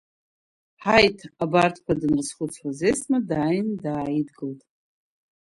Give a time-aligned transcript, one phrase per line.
[0.83, 4.61] Ҳаиҭ абарҭқәа данрызхәыцуаз Есма дааины дааидгылт.